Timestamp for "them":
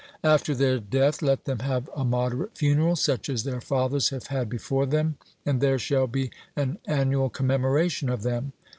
1.45-1.59, 4.87-5.17, 8.23-8.51